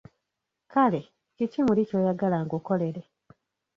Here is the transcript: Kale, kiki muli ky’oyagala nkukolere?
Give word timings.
Kale, 0.71 1.01
kiki 1.35 1.59
muli 1.65 1.81
ky’oyagala 1.89 2.37
nkukolere? 2.43 3.01